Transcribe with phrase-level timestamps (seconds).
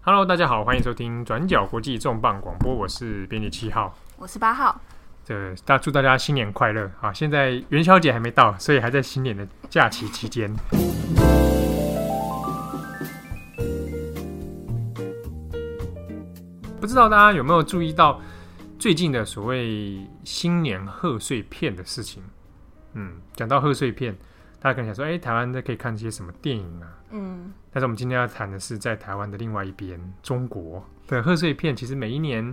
[0.00, 4.80] Hello，大家好，欢迎收听转角国际重磅广播，我是编辑七号，我是八号。
[5.24, 7.12] 这大祝大家新年快乐啊！
[7.12, 10.50] 现在元宵节还没到，所以还在新年的假期期间。
[16.80, 18.18] 不知道大家有没有注意到
[18.78, 22.22] 最近的所谓新年贺岁片的事情？
[22.94, 24.16] 嗯，讲到贺岁片。
[24.60, 26.90] 大家可能想说，哎、欸，台湾的可以看一些什么电影啊？
[27.10, 32.52] 嗯，但是我们今天要谈的是在台湾的另外一边，中国的贺岁片，其实每一年，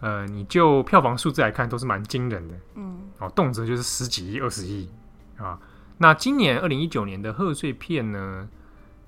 [0.00, 2.54] 呃，你就票房数字来看，都是蛮惊人的。
[2.74, 4.90] 嗯，哦，动辄就是十几亿、二十亿
[5.38, 5.58] 啊。
[5.96, 8.46] 那今年二零一九年的贺岁片呢，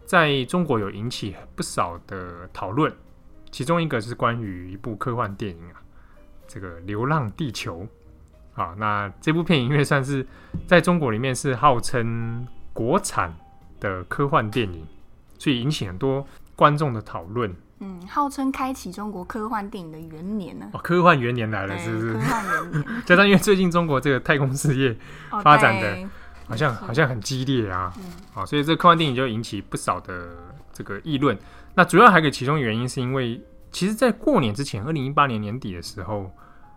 [0.07, 2.91] 在中国有引起不少的讨论，
[3.51, 5.83] 其中一个是关于一部科幻电影啊，
[6.49, 7.87] 这个《流浪地球》。
[8.61, 10.27] 啊，那这部片因为算是
[10.67, 13.37] 在中国里面是号称国产
[13.79, 14.87] 的科幻电影，
[15.41, 17.53] 所以引起很多观众的讨论。
[17.81, 20.69] 嗯，号称开启中国科幻电影的元年呢？
[20.75, 22.13] 哦，科幻元年来了，是不是？
[22.13, 22.85] 科幻元年。
[23.07, 24.95] 加上因为最近中国这个太空事业
[25.43, 26.09] 发展的
[26.47, 30.29] 好像好像很激烈啊，嗯，好，所以这科幻电影就引起不少的
[30.75, 31.39] 这个议论。
[31.75, 33.41] 那主要还有个其中原因是因为，
[33.73, 36.31] 其实，在过年之前，二零一八年年底的时候，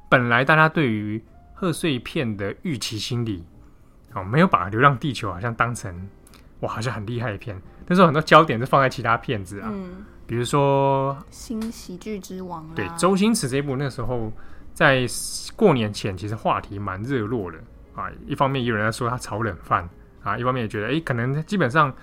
[0.08, 1.22] 本来大家对于
[1.54, 3.44] 贺岁片的预期心理，
[4.14, 6.08] 哦，没有把《流浪地球》好像当成
[6.62, 7.62] 哇，好像很厉害的片。
[7.88, 14.32] 那时候很多焦点是放在其他片子啊，嗯，比如说《新喜剧之王》对，周星驰这一部，那时候
[14.74, 15.06] 在
[15.56, 17.58] 过年前其实话题蛮热络的
[17.96, 18.10] 啊。
[18.28, 19.88] 一方面也有人在说他炒冷饭
[20.22, 21.94] 啊，一方面也觉得哎，可能基本上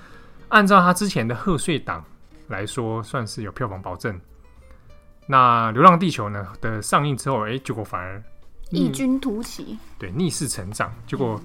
[0.49, 2.05] 按照他之前的贺岁档
[2.49, 4.19] 来说，算是有票房保证。
[5.27, 8.23] 那《流浪地球》呢的上映之后，哎，结果反而。
[8.73, 10.95] 异军突起，对，逆势成长。
[11.05, 11.41] 结果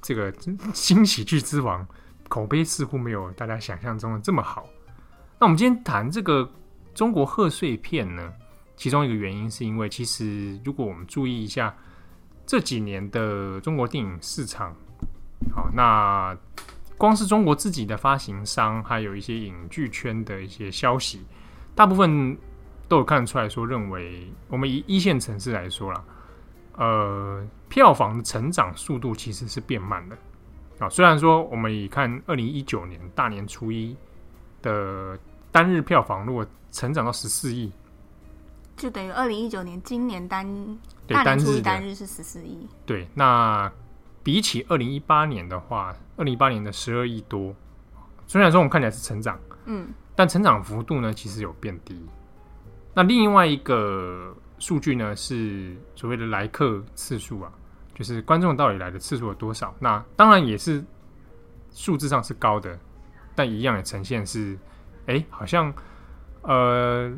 [0.00, 0.32] 这个
[0.72, 1.84] 新喜剧之王
[2.34, 4.66] 口碑似乎没有大家想象中的这么好。
[5.38, 6.50] 那我们今天谈这个
[6.92, 8.32] 中国贺岁片呢，
[8.74, 11.72] 其中一个原因是因为，其实如果我们注意一下
[12.44, 14.74] 这几年的中国电影市场，
[15.54, 16.36] 好，那
[16.98, 21.24] 光是中国自己的发行商，还有一些影剧圈的一些消息，
[21.76, 22.36] 大部分
[22.88, 26.04] 都有看出来说，认为我们以一线城市来说啦。
[26.78, 30.18] 呃，票房的成长速度其实是变慢的
[30.78, 30.88] 啊。
[30.88, 33.96] 虽然说我们以看二零一九年大年初一
[34.62, 35.18] 的
[35.50, 37.72] 单日票房，如果成长到十四亿，
[38.76, 40.46] 就等于二零一九年今年单
[41.06, 42.68] 大年初一单日是十四亿。
[42.84, 43.70] 对，那
[44.22, 47.54] 比起二零一八年的话，二零一八年的十二亿多，
[48.26, 52.04] 虽然说我们看起来是成长，嗯，但成长幅度呢其实有变低。
[52.94, 54.34] 那另外一个。
[54.56, 57.52] 数据呢是所谓的来客次数啊，
[57.94, 59.74] 就是观众到底来的次数有多少？
[59.78, 60.84] 那当然也是
[61.70, 62.78] 数字上是高的，
[63.34, 64.58] 但一样的呈现是，
[65.06, 65.72] 哎、欸，好像
[66.42, 67.12] 呃，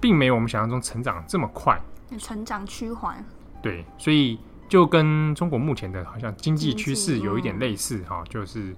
[0.00, 1.80] 并没有我们想象中成长这么快，
[2.18, 3.24] 成长趋缓。
[3.62, 8.74] 对，所以就跟中国目前的好像经济趋势有一点类似哈、嗯，就是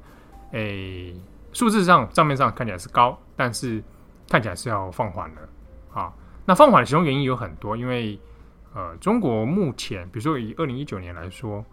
[0.53, 1.15] 诶，
[1.53, 3.83] 数、欸、字上账面上看起来是高，但是
[4.29, 5.41] 看起来是要放缓了
[5.93, 6.13] 啊。
[6.45, 8.19] 那放缓的其中原因有很多，因为
[8.77, 11.65] 呃，中国目前，比如说以二零一九年来说，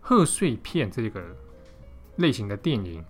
[0.00, 1.22] 贺岁片这个
[2.16, 3.04] 类型的电影，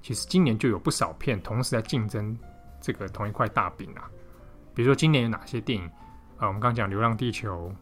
[0.00, 2.38] 其实今年就有不少片同时在竞争
[2.80, 4.08] 这个同一块大饼啊。
[4.72, 5.84] 比如说今年有哪些电影？
[6.36, 7.72] 啊、呃，我们刚刚讲《流浪地球》，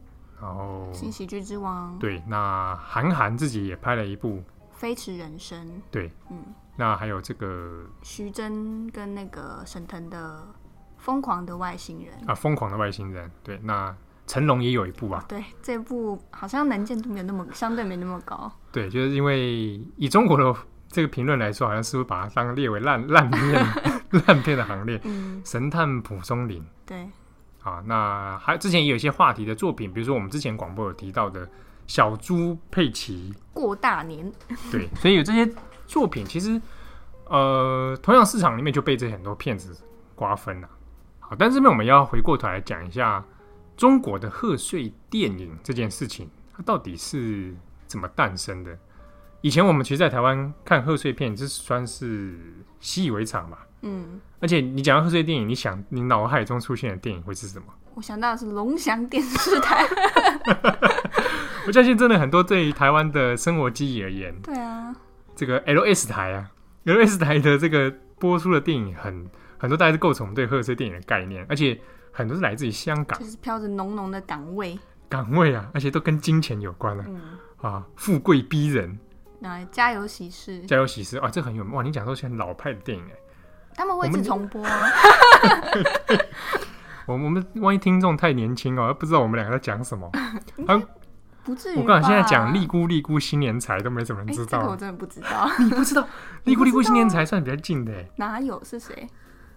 [0.42, 1.94] 然后《新喜剧之王》。
[1.98, 4.38] 对，那韩寒自己也拍了一部
[4.72, 5.68] 《飞驰人生》。
[5.90, 6.42] 对，嗯，
[6.76, 10.46] 那还有这个徐峥跟那个沈腾的。
[10.96, 12.34] 疯狂的外星人啊！
[12.34, 13.96] 疯狂的外星人，对，那
[14.30, 15.24] 成龙也有一部啊。
[15.28, 18.50] 对，这部好像能见度没有那么，相对没那么高。
[18.70, 23.66] 对，就是因为以中国的这个评论来说，好像是会把它当列为烂烂片、
[24.26, 25.00] 烂片的行列。
[25.02, 26.64] 嗯，神探蒲松龄。
[26.86, 27.08] 对。
[27.64, 31.46] 啊，那还之前也有一些话题的作品，比如说我们之前广播有提到的
[31.88, 34.32] 小猪佩奇过大年。
[34.70, 35.46] 对，所以有这些
[35.86, 36.58] 作品，其实
[37.26, 39.76] 呃，同样市场里面就被这很多骗子
[40.14, 40.68] 瓜分了。
[41.18, 43.22] 好但是这边我们要回过头来讲一下
[43.80, 47.54] 中国的贺岁电影这件事情，它到底是
[47.86, 48.78] 怎么诞生的？
[49.40, 52.38] 以前我们其实，在台湾看贺岁片，这算是
[52.78, 53.66] 习以为常吧。
[53.80, 57.68] 嗯，而且你讲到贺岁电影，你想你脑海中出现的电影会是什么？
[57.94, 59.82] 我想到的是龙翔电视台。
[61.66, 64.94] 我相信真的很多对于台湾的生活记忆而言，对啊，
[65.34, 66.50] 这个 LS 台啊
[66.84, 69.26] ，LS 台的这个播出的电影很。
[69.56, 71.78] 很多大概是构成我们对贺岁电影的概念，而且
[72.12, 74.78] 很多是来自于香港，就是飘着浓浓的港味，
[75.08, 77.20] 港味啊，而且都跟金钱有关了，嗯、
[77.60, 78.98] 啊，富贵逼人，
[79.38, 81.82] 那家有喜事，家有喜事啊，这很有哇！
[81.82, 83.16] 你讲说是很老派的电影哎，
[83.74, 84.90] 他们会一直重播啊，
[87.06, 90.10] 我 我们 万一听众太年轻哦，不知道我们两个在讲什么。
[90.66, 90.82] 啊，
[91.42, 91.78] 不至于。
[91.78, 94.58] 我刚才现在讲利姑利姑新年财都没什么人知道。
[94.58, 95.50] 欸，这个我真的不知道。
[95.58, 96.06] 你不知道？
[96.44, 97.92] 利姑利姑新年财算比较近的。
[98.16, 98.62] 哪有？
[98.62, 99.08] 是谁？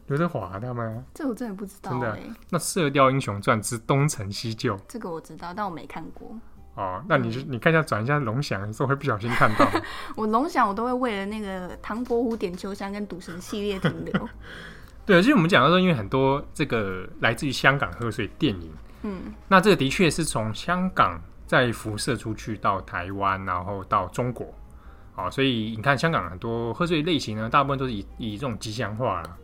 [0.08, 1.04] 刘德华他们。
[1.14, 1.92] 这我真的不知道。
[1.92, 2.20] 真的？
[2.50, 6.36] 那《射雕英雄传之东成西就》这个我知道，但我没看过。
[6.76, 9.68] 哦，那你就、嗯、你看一下转一下龙翔，有时候会不小心看到。
[10.18, 14.30] 我龙翔我都会为了那个唐伯虎点秋香跟赌神系列停留。
[15.06, 18.72] 对，其实我们讲到说，因为很多这个来自于香港贺岁电影，
[19.04, 24.46] 嗯，那这个的确是从香港再辐射出去到台湾，然后到中国，
[25.16, 29.38] 啊、哦，所以你看香港很多贺岁类型呢，大部分都是以以这种吉祥话啦，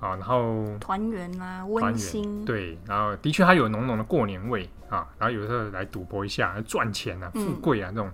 [0.00, 8.10] 啊，然后团圆啊，温馨，对，然后的确它有浓浓的过年味啊，然后有时候来赌博一下，来赚钱啊，富贵啊，这种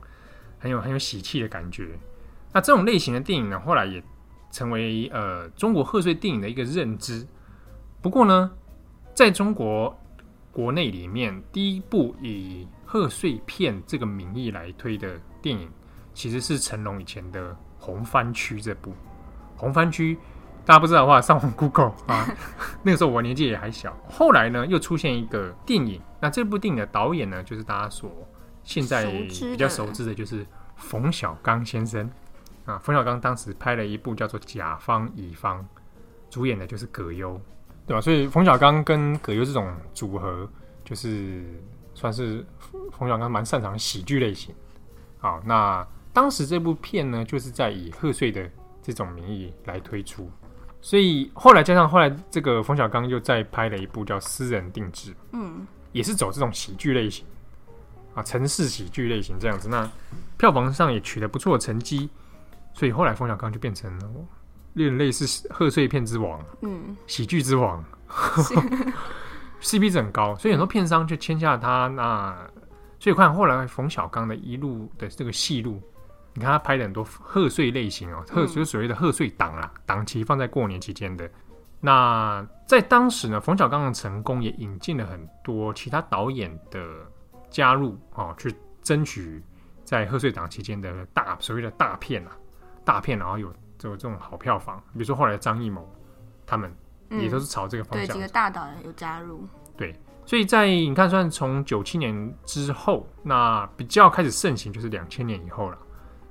[0.58, 1.98] 很有很有喜气的感觉。
[2.52, 4.02] 那这种类型的电影呢，后来也。
[4.54, 7.26] 成为呃中国贺岁电影的一个认知。
[8.00, 8.48] 不过呢，
[9.12, 9.92] 在中国
[10.52, 15.68] 国内里面，第一部以贺岁片这个名义来推的电影，
[16.12, 17.50] 其实是成龙以前的
[17.80, 18.92] 《红番区》这部。
[19.56, 20.14] 《红番区》
[20.64, 22.26] 大家不知道的话，上网 Google 啊。
[22.82, 23.96] 那个时候我年纪也还小。
[24.08, 26.00] 后来呢，又出现一个电影。
[26.20, 28.10] 那这部电影的导演呢，就是大家所
[28.62, 30.46] 现在比较熟知的，就是
[30.76, 32.10] 冯小刚先生。
[32.64, 35.60] 啊，冯小刚当时拍了一部叫做《甲方乙方》，
[36.30, 37.38] 主演的就是葛优，
[37.86, 38.00] 对吧？
[38.00, 40.48] 所以冯小刚跟葛优这种组合，
[40.82, 41.44] 就是
[41.92, 42.42] 算是
[42.92, 44.54] 冯小刚蛮擅长喜剧类型。
[45.18, 48.50] 好，那当时这部片呢，就是在以贺岁的
[48.80, 50.30] 这种名义来推出，
[50.84, 57.24] 所以后来加上后来这个冯小刚又再拍了一部叫《私人定制》，嗯，也是走这种喜剧类型
[58.14, 59.90] 啊，城市喜剧类型这样子，那
[60.36, 62.10] 票房上也取得不错的成绩。
[62.74, 64.10] 所以后来冯小刚就变成了
[64.74, 67.82] 有点类似贺岁片之王，嗯，喜剧之王
[69.62, 71.88] ，CP 值很高，所以很多片商就签下他。
[71.88, 72.36] 那
[73.00, 75.80] 所以看后来冯小刚的一路的这个戏路，
[76.34, 81.30] 你看他拍的很多贺岁类型哦，贺就是所谓的贺岁档啊，档期放在过年期间的。
[81.80, 86.84] 那在当时呢，冯小刚的成功也引进了很多其他导演的
[87.50, 89.42] 加入哦，去争取
[89.84, 92.32] 在贺岁档期间的大所谓的大片啊。
[92.84, 93.48] 大片，然后有
[93.82, 95.88] 有这种好票房，比如说后来张艺谋
[96.44, 96.70] 他们
[97.10, 98.04] 也都是朝这个方向。
[98.04, 99.46] 嗯、对，几个大导演有加入。
[99.76, 99.94] 对，
[100.26, 105.78] 所以在你看，算从九七年之后，那比较开始盛行就是两千年以后了。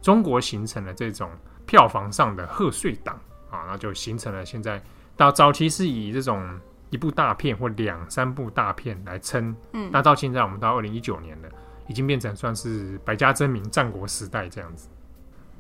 [0.03, 1.31] 中国形成了这种
[1.65, 3.19] 票房上的贺岁档
[3.50, 4.79] 啊，那就形成了现在
[5.15, 6.59] 到早期是以这种
[6.89, 11.47] 一部大片或两三部大片来撑，嗯，那到现在我们到二零一九年了，
[11.88, 14.89] 已经变成算是百家争鸣、战国时代这样子。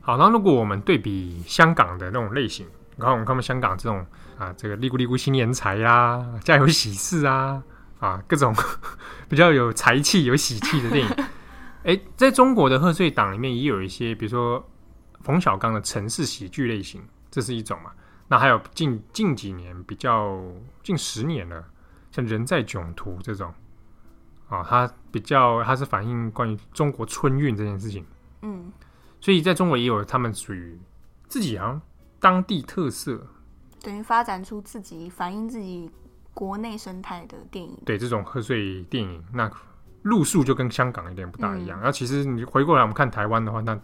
[0.01, 2.67] 好，那如果我们对比香港的那种类型，
[2.97, 4.05] 你看我们看香港这种
[4.37, 7.63] 啊，这个利咕利咕新年财呀，家有喜事啊，
[7.99, 8.53] 啊，各种
[9.29, 11.25] 比较有财气、有喜气的电影。
[11.83, 14.63] 哎、欸，在中国的贺岁档里面也有一些，比如说
[15.21, 17.91] 冯小刚的城市喜剧类型，这是一种嘛。
[18.27, 20.41] 那还有近近几年比较
[20.81, 21.63] 近十年了，
[22.11, 23.53] 像人在囧途这种
[24.47, 28.05] 啊，它比较它是反映关于中国春运这件事情。
[28.41, 28.71] 嗯。
[29.19, 30.77] 所以在中国也有他们属于
[31.27, 31.81] 自己好像
[32.19, 33.25] 当地特色，
[33.81, 35.89] 等于发展出自己反映自己
[36.33, 37.77] 国内生态的电影。
[37.85, 39.49] 对，这种贺岁电影，那
[40.03, 41.77] 路数就跟香港有点不大一样。
[41.79, 43.77] 然后、嗯、其实你回过来我们看台湾的话，那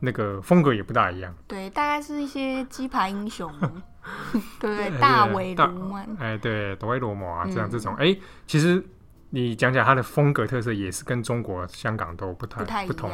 [0.00, 1.34] 那个风格也不大一样。
[1.46, 3.52] 对，大概是一些鸡排英雄，
[4.60, 4.98] 对不对？
[5.00, 8.82] 大尾鲈鳗，哎，对，大威罗摩啊，这样这种，哎、其实
[9.30, 12.86] 你讲讲它的风格特色，也是跟中国香港都不太不太。
[12.86, 13.10] 不同。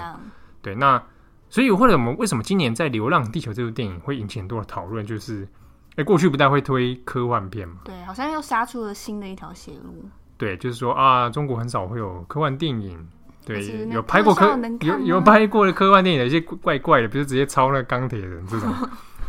[0.61, 1.03] 对，那。
[1.49, 5.05] 所以，或者我们为什么今年在《流浪地球》这部电影会引起很多的讨论？
[5.05, 5.45] 就是，
[5.91, 7.83] 哎、欸，过去不太会推科幻片嘛？
[7.85, 10.09] 对，好像又杀出了新的一条血路。
[10.43, 13.09] 对，就是说啊，中国很少会有科幻电影。
[13.47, 18.69] 对，有拍过科有有拍过的科幻电影，有些怪怪的，比如直接抄那个钢铁人这种。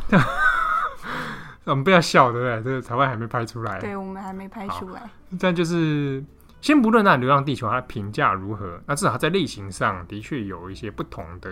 [1.65, 2.63] 我们不要笑，对不对？
[2.63, 3.79] 这个台湾还没拍出来。
[3.79, 5.07] 对，我们还没拍出来。
[5.39, 6.23] 但就是，
[6.61, 11.49] 先不论那《流浪地球》它的评价如何，那至少它在类型上的确有一些不同的。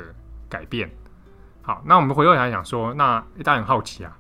[0.50, 0.92] 改变，
[1.62, 4.12] 好，那我们回过来讲说，那大家很好奇啊，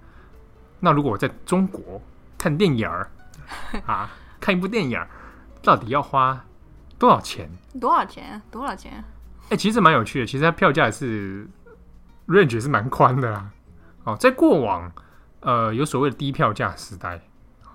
[0.79, 2.01] 那如果我在中国
[2.37, 3.11] 看电影儿
[3.85, 5.05] 啊，看一部电影儿，
[5.61, 6.43] 到底要花
[6.97, 7.49] 多少钱？
[7.79, 8.41] 多少钱？
[8.49, 9.03] 多少钱？
[9.45, 11.47] 哎、欸，其实蛮有趣的，其实它票价是
[12.27, 13.49] range 是蛮宽的啦。
[14.03, 14.91] 哦，在过往，
[15.41, 17.21] 呃，有所谓的低票价时代，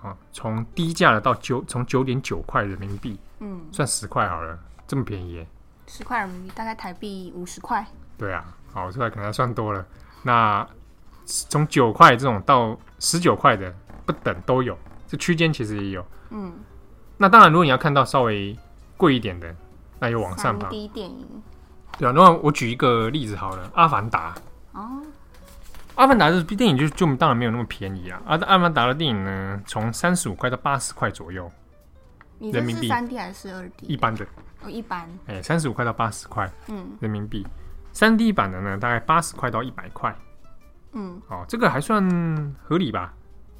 [0.02, 5.47] 啊，从低价的到九，从九点九块人民币，嗯，算十块好了，这么便宜，
[5.87, 7.87] 十块人民币大概台币五十块。
[8.19, 9.87] 对啊，好，这块可能还算多了。
[10.23, 10.66] 那
[11.25, 13.73] 从九块这种到十九块的
[14.07, 14.76] 不等都有，
[15.07, 16.07] 这区间其实也有。
[16.31, 16.52] 嗯，
[17.16, 18.56] 那当然，如果你要看到稍微
[18.96, 19.54] 贵一点的，
[19.99, 20.68] 那就往上爬。
[20.68, 21.26] 3D 电影。
[21.99, 24.35] 对啊，那我举一个例子好了，《阿凡达》。
[24.78, 25.02] 哦。
[25.94, 28.20] 阿凡达这部电影就就当然没有那么便宜啊。
[28.26, 31.50] 阿阿凡达的电影呢，从三十五块到八十块左右。
[32.38, 32.87] 人民币。
[32.87, 33.87] 三 D 还是二 D？
[33.87, 34.26] 一般的。
[34.62, 35.08] 哦，一般。
[35.26, 36.52] 哎、欸，三十五块到八十块。
[36.68, 36.87] 嗯。
[37.00, 37.46] 人民币。
[37.94, 40.14] 三 D 版的呢，大概八十块到一百块。
[40.92, 41.18] 嗯。
[41.28, 43.14] 哦，这个还算合理吧？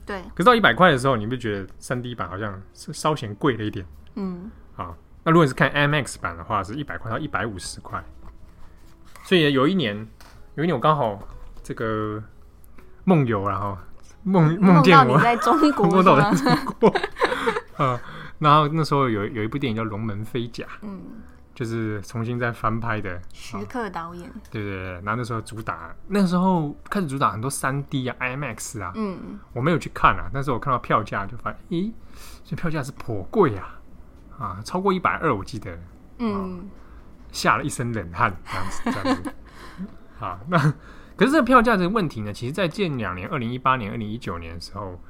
[0.07, 3.85] 对，可是到一百块的时候，你不觉得三 D 版好像是稍显贵了一点？
[4.15, 4.95] 嗯，啊，
[5.25, 8.03] 那如果是看 IMAX 版的话，是一百块到一百五十块。
[9.25, 10.07] 所以有一年，
[10.55, 11.19] 有一年我刚好
[11.63, 12.23] 这个
[13.05, 13.77] 梦游然后
[14.23, 16.89] 梦梦见我在中 国，梦到在中国，
[17.85, 18.01] 啊，
[18.39, 21.01] 然后那时候有有一部电影叫《龙门飞甲》，嗯。
[21.57, 23.19] 就是重新再翻拍的。
[23.33, 31.91] 徐克导演，对对对，然后那时候主打，那时候开始主打很多三 D 啊、IMAX 啊，嗯，我没有去看啊，但是我看到票价就发现，咦，
[32.45, 33.81] 这票价是颇贵啊，
[34.39, 35.79] 啊，超过一百二，我记得，
[36.19, 36.69] 嗯，
[37.33, 39.33] 吓了一身冷汗，这样子，这样子，
[40.19, 40.59] 好，那
[41.17, 45.01] 可是这个票价这个问题呢，其实在近两年，二零一八年、二零一九年的时候，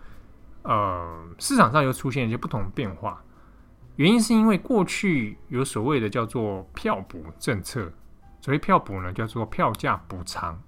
[0.62, 3.21] 呃，市场上又出现一些不同的变化。
[3.97, 7.91] 原因是因为过去有所谓的叫做票补政策，
[8.41, 10.59] 所谓票补呢叫做票价补偿。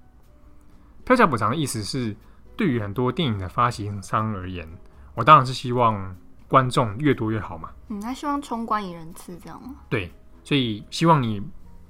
[1.05, 2.17] 票价补偿的意思是，
[2.57, 4.67] 对于很多电影的发行商而言，
[5.15, 6.17] 我当然是希望
[6.49, 7.71] 观众越多越好嘛。
[7.89, 9.75] 嗯，他希望冲观影人次这样吗？
[9.91, 10.11] 对，
[10.43, 11.43] 所以希望你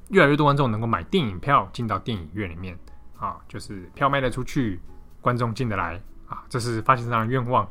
[0.08, 2.76] 越来越多观众能够买电影票进到电影院里面
[3.16, 4.80] 啊，就是票卖得出去，
[5.20, 7.68] 观众进得来啊，这是发行商的愿望。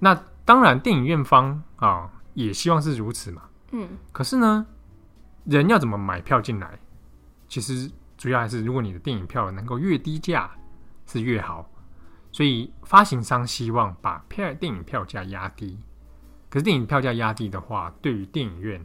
[0.00, 2.10] 那当然，电影院方啊。
[2.34, 3.42] 也希望是如此嘛。
[3.72, 4.66] 嗯，可是呢，
[5.44, 6.78] 人要怎么买票进来？
[7.48, 10.50] 其实主要还是，如果你的电影票能够越低价
[11.06, 11.68] 是越好。
[12.34, 15.78] 所以发行商希望把票电影票价压低。
[16.48, 18.82] 可是电影票价压低的话，对于电影院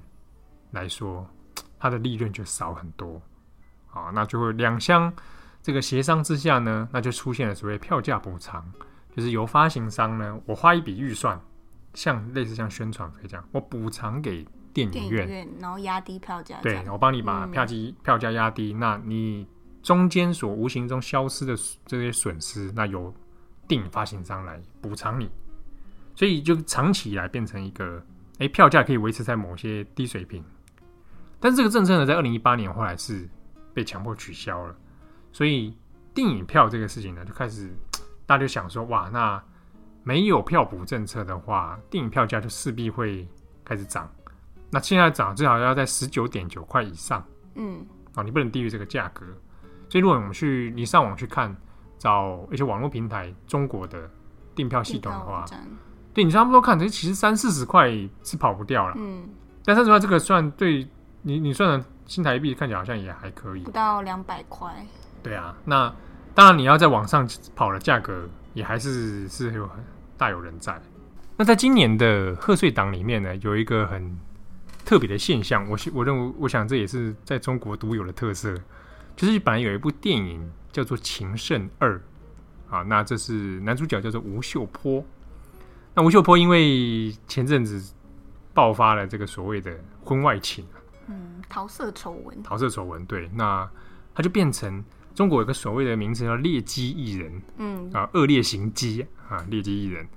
[0.72, 1.26] 来说，
[1.80, 3.22] 它的利润就少很多。
[3.86, 5.14] 好，那就会两相
[5.62, 8.70] 这个协商之下呢，那就出现了所谓票价补偿，
[9.16, 11.40] 就是由发行商呢，我花一笔预算。
[11.98, 16.60] 像类似像宣传费这样，我补偿给电影院，影院然后压低票价。
[16.62, 19.48] 对，我帮你把票价票价压低，嗯、那你
[19.82, 21.56] 中间所无形中消失的
[21.88, 23.12] 这些损失，那由
[23.68, 25.28] 电影发行商来补偿你。
[26.14, 27.98] 所以就长期以来变成一个，
[28.34, 30.44] 哎、欸，票价可以维持在某些低水平。
[31.40, 33.28] 但是这个政策呢，在二零一八年后来是
[33.74, 34.76] 被强迫取消了。
[35.32, 35.76] 所以
[36.14, 37.76] 电影票这个事情呢，就开始
[38.28, 39.44] 大家就想说，哇，那。
[40.08, 43.28] 没有票补政策的话，电影票价就势必会
[43.66, 44.10] 开始涨。
[44.70, 47.22] 那现在涨至少要在十九点九块以上，
[47.56, 47.86] 嗯，
[48.16, 49.26] 哦，你不能低于这个价格。
[49.90, 51.54] 所以如果我们去你上网去看，
[51.98, 54.10] 找一些网络平台中国的
[54.56, 55.44] 订票系统的话，
[56.14, 57.90] 对你差不多看，其实三四十块
[58.24, 58.96] 是跑不掉了。
[58.98, 59.28] 嗯，
[59.66, 60.88] 但三十块这个算对
[61.22, 64.74] 你你算的新台币看起来好像也还可以，不到两百块。
[65.22, 65.94] 对啊，那
[66.34, 69.84] 当然你要在网上跑的价格也还是是有很。
[70.18, 70.82] 大有人在。
[71.38, 74.18] 那在今年的贺岁档里面呢，有一个很
[74.84, 78.56] 特别的现象，我我认为，我想这也是在中国独有的特色，
[79.16, 81.96] 就是本来有一部电影叫做《情圣二》
[82.76, 85.06] 啊，那这是男主角叫做吴秀波。
[85.94, 87.94] 那吴秀波因为前阵子
[88.54, 90.66] 爆发了这个所谓的婚外情，
[91.08, 93.70] 嗯，桃色丑闻，桃色丑闻，对，那
[94.16, 94.84] 他就变成。
[95.18, 100.08] 中国有个所谓的名词叫“劣迹艺人”，嗯啊，恶劣行迹啊，劣迹艺人。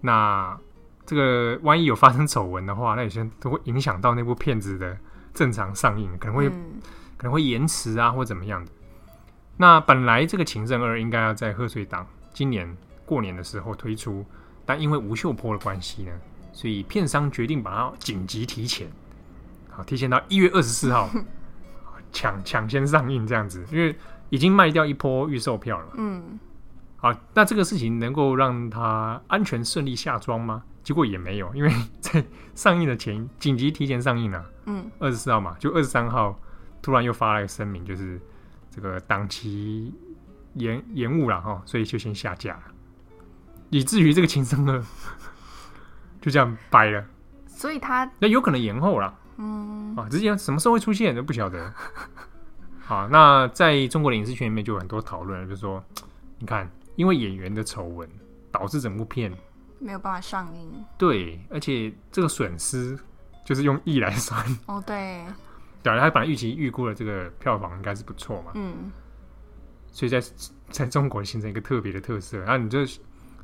[0.00, 0.58] 那
[1.06, 4.98] 这个万一有发生丑闻的话，那有些都会影响到那部片子的
[5.32, 6.80] 正常上映，可能会、嗯、
[7.16, 8.72] 可能会延迟啊，或怎么样的。
[9.58, 14.26] 那本来这个《情圣二》应该要在贺岁档今年过年的时候推出，
[14.66, 16.10] 但因为吴秀波的关系呢，
[16.52, 18.90] 所以片商决定把它紧急提前，
[19.70, 21.08] 好，提前到一月二十四号
[22.10, 23.94] 抢抢先上映这样子，因为。
[24.30, 25.86] 已经卖掉一波预售票了。
[25.96, 26.38] 嗯，
[26.96, 30.62] 好，那这个事情能够让他安全顺利下庄吗？
[30.82, 31.70] 结果也没有，因为
[32.00, 34.44] 在上映的前紧急提前上映了。
[34.66, 36.38] 嗯，二十四号嘛，就二十三号
[36.80, 38.20] 突然又发了一个声明，就是
[38.70, 39.92] 这个档期
[40.54, 42.62] 延延误了哈，所以就先下架了，
[43.68, 44.86] 以至于这个情深呢
[46.22, 47.04] 就这样掰了。
[47.46, 49.14] 所以他那有可能延后了。
[49.36, 51.72] 嗯，啊，直接什么时候会出现都不晓得。
[52.88, 55.84] 好，那在中国的影视圈里面就有很多讨论，就是说，
[56.38, 56.66] 你看，
[56.96, 58.08] 因为演员的丑闻
[58.50, 59.30] 导致整部片
[59.78, 60.72] 没有办法上映。
[60.96, 62.98] 对，而且这个损失
[63.44, 64.42] 就是用亿来算。
[64.64, 65.22] 哦，对。
[65.82, 68.52] 对，他本来预期预估的这个票房应该是不错嘛。
[68.54, 68.90] 嗯。
[69.92, 70.18] 所以在
[70.70, 72.38] 在中国形成一个特别的特色。
[72.38, 72.78] 然后你就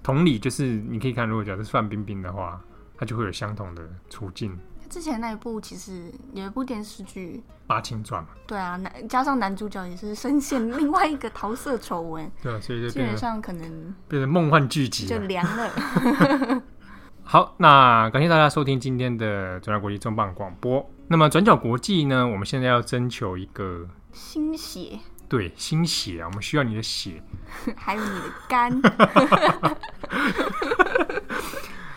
[0.03, 2.59] 同理，就是你可以看，如果假设是范冰冰的话，
[2.97, 4.59] 她他就会有相同的处境。
[4.89, 16.63] 之前那一部其实有一部电视剧《八青传》嘛，对啊，男加上男主角也是深陷 另外一个桃色丑闻，对啊，所以就基本上可能变成梦幻剧集，就凉了。
[17.27, 20.89] 好，那感谢大家收听今天的转角国际重磅广播。
[21.09, 24.99] 那么转角国际呢，我们现在要征求一个新血，
[25.29, 27.23] 对，新血啊，我们需要你的血，
[27.77, 28.81] 还有你的肝。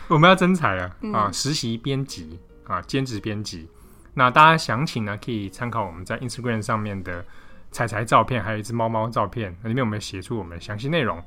[0.07, 3.69] 我们要征才了啊，实习编辑啊，兼职编辑。
[4.13, 7.23] 那大家详情呢，可以参考我们在 Instagram 上面的
[7.71, 11.21] 彩彩照片，还有一只猫猫照片，里面我们写出我们的详细内容。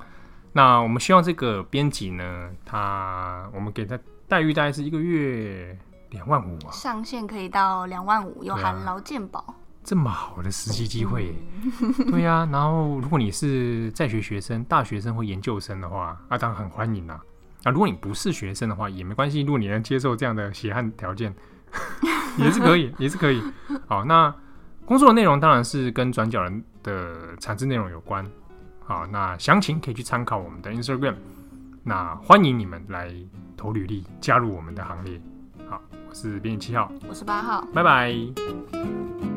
[0.52, 5.78] 那我们希望这个编辑呢，他我们给他待遇大概是一个月
[6.10, 9.54] 两万五啊，上限可以到两万五，有含劳健保。
[9.82, 11.34] 这么好的实习机会，
[12.10, 12.48] 对呀、啊。
[12.52, 17.20] 然后如果你是在学学生、大学生或研究生的话，啊，当然很欢迎啦。
[17.64, 19.40] 啊，如果你不是学生的话，也没关系。
[19.42, 21.34] 如果你能接受这样的血汗条件，
[22.38, 23.42] 也是可以，也是可以。
[23.86, 24.34] 好，那
[24.84, 28.24] 工作的内容当然是跟转角人的产制内容有关。
[28.84, 31.14] 好，那详情可以去参考我们的 Instagram。
[31.84, 33.14] 那欢迎你们来
[33.56, 35.20] 投履历，加入我们的行列。
[35.68, 39.29] 好，我是编辑七号，我是八号，拜拜。